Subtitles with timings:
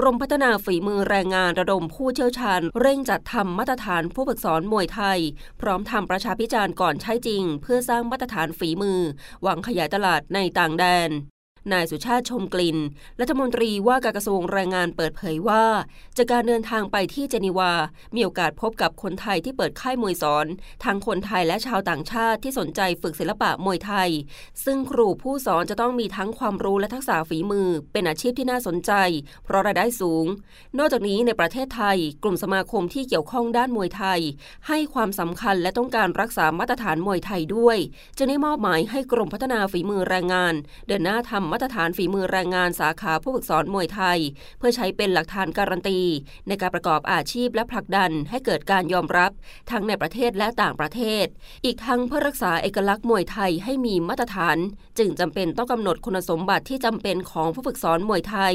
[0.00, 5.20] กรมพัฒนาฝีมือแรงงานระดมผู้เชี่ยวชาญ เร่งจัดทำมาตรฐานผู้ฝึกสอนมวยไทย
[5.60, 9.00] พร้อมทำประชาพิจารณ์ก่อนใช้จริง เพื่อสร้างมาตรฐานฝีมือ
[9.42, 11.10] หวังขยายตลาดในต่างแดน
[11.72, 12.78] นายสุชาติชมกลิ่น
[13.20, 15.64] รัฐมนตรีว่าการกระทรวงแรงงานเปิดเผยว่า
[16.16, 17.72] จากการเดินทางไปที่เจนีวา
[18.14, 20.46] มีโอกาสพบกับคนไทยที่เปิดค่ายมวยสอน
[20.84, 24.10] ทั้งคนไทยและชาวต่างชาติที่สนใจฝึกศิลปะมวยไทย
[24.64, 28.92] ซึ่งครูผู้สอนจะต้องมีทั้งความรู้และทักษะฝีมือ เป็นอาชีพที่น่าสนใจ
[29.44, 30.26] เพราะรายได้สูง
[30.78, 34.20] นอกจากนี้ในประเทศไทย กลุ่มสมาคมที่เกี่ยวข้องด้านมวยไทย
[34.68, 37.78] ให้ความสำคัญและต้องการรักษามาตรฐานมวยไทยด้วย
[38.16, 40.54] จึงได้มอบหมายให้กรมพัฒนาฝีมือแรงงาน
[40.86, 44.18] เดินหน้าทำมาตรฐานฝีมือแรงงานสาขาผู้ฝึกสอนมวยไทย
[44.58, 46.00] เพื่อใช้เป็นหลักฐานการันตี
[46.48, 49.30] ในการประกอบอาชีพและผลักดันให้เกิดการยอมรับ
[49.70, 51.26] ทั้งในประเทศและต่างประเทศ
[51.64, 54.56] อีกทั้งเพื่อรักษาเอกลักษณ์มวยไทยให้มีมาตรฐาน
[54.98, 58.54] จึงจำเป็นต้องกำหนดคุณสมบัติที่จำเป็นของผู้ฝึกสอนมวยไทย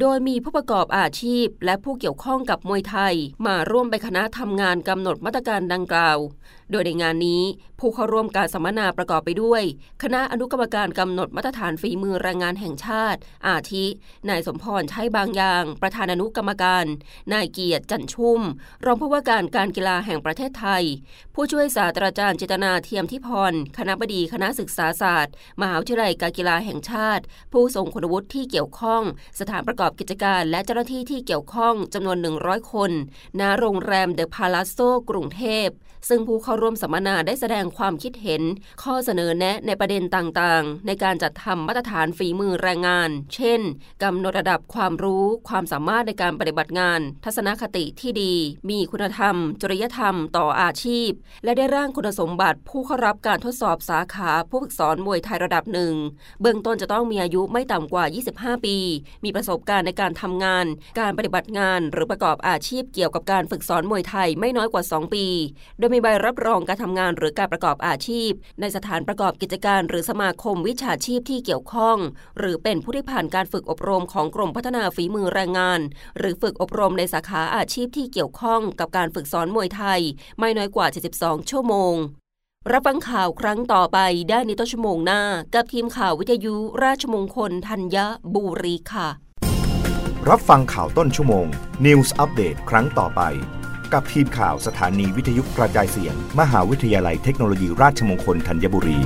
[0.00, 3.14] โดยมีผู้ประกอบอาชีพ และผู้เกี่ยวข้องกับมวยไทย
[3.46, 6.18] มาร่วมเป็นคณะทำงานกำหนดมาตรการดังกล่าว
[6.70, 7.42] โดยในงานนี้
[7.78, 9.62] ผู้เข้าร่วมการสัมมนาประกอบไปด้วย
[10.02, 13.84] คณะอนุกรรมการกำหนดมาตรฐานฝีมือแรงงานแห่งชาติ อาทิ
[14.28, 16.86] นายสมพรใช้บางอย่าง ประธานอนุกรรมการ
[17.32, 18.40] นายเกียรติจันชุ่ม
[18.84, 20.84] รองผู้ว่าการการกีฬาแห่งประเทศไทย
[21.34, 29.02] ผู้ช่วยศาสตราจารย์จิตนาเทียมทิพรคณะบดีคณะศึกษาศาสตร์ มหาวิทยาลัยการกีฬาแห่งชาติ ผู้ทรงคุณวุฒิที่เกี่ยวข้อง
[29.40, 32.90] สถานประกอบกิจการ และเจ้าหน้าที่ที่เกี่ยวข้องจำนวน 100 คน
[33.40, 34.78] ณโรงแรมเดอะพาลาโซ
[35.10, 35.68] กรุงเทพ
[36.08, 38.42] ซึ่งผู้เข้าร่วมสัมมนาได้แสดงความคิดเห็น
[38.82, 43.60] ข้อเสนอแนะในประเด็นต่างๆ ในการจัดทำมาตรฐานฝีมือแรงงาน เช่น
[44.02, 48.34] กำหนดระดับความรู้ ความสามารถในการปฏิบัติงาน ทัศนคติที่ดี
[48.70, 51.10] มีคุณธรรม จริยธรรมต่ออาชีพ
[51.44, 55.94] และได้ร่างคุณสมบัติผู้เข้ารับการทดสอบสาขาผู้ฝึกสอนมวยไทยระดับหนึ่ง
[56.40, 58.04] เบื้องต้นจะต้องมีอายุไม่ต่ำกว่า
[58.36, 58.76] 25 ปี
[59.24, 60.66] มีประสบการณ์ในการทำงาน
[61.00, 65.26] การปฏิบัติงาน หรือประกอบอาชีพเกี่ยวกับการฝึกสอนมวยไทยไม่น้อยกว่า 2 ปี
[65.78, 71.96] โดยมีใบรับรองการทำงานหรือการประกอบอาชีพ ในสถานประกอบกิจการหรือสมาคมวิชาชีพที่เกี่ยวข้อง
[72.38, 75.80] หรือเป็นผู้ที่ผ่านการฝึกอบรมของกรมพัฒนาฝีมือแรงงาน
[76.18, 80.00] หรือฝึกอบรมในสาขาอาชีพที่เกี่ยวข้องกับการฝึกสอนมวยไทย
[80.38, 80.86] ไม่น้อยกว่า
[81.18, 81.94] 72 ชั่วโมง
[82.72, 83.98] รับฟังข่าวครั้งต่อไป
[84.30, 85.22] ได้ในต้นชั่วโมงหน้า
[85.54, 87.96] กับทีมข่าววิทยุราชมงคลธัญ
[88.34, 89.08] บุรีค่ะ
[90.28, 91.46] รับฟังข่าวต้นชั่วโมง
[91.86, 93.22] News Update ครั้งต่อไป
[93.92, 98.98] กับทีมข่าวสถานีวิทยุกระจายเสียง มหาวิทยาลัยเทคโนโลยีราชมงคลธัญบุรี